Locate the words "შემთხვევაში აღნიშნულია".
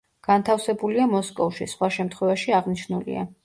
2.01-3.33